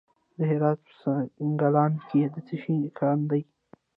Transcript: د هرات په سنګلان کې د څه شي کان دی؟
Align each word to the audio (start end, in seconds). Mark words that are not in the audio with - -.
د 0.37 0.39
هرات 0.51 0.79
په 0.87 0.91
سنګلان 1.01 1.93
کې 2.09 2.21
د 2.33 2.35
څه 2.47 2.55
شي 2.61 2.75
کان 2.99 3.17
دی؟ 3.29 3.41